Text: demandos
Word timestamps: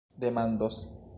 demandos 0.25 0.89